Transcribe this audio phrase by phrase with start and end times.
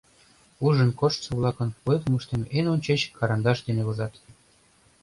[0.65, 4.13] Ужын коштшо-влакын ойлымыштым эн ончыч карандаш дене возат.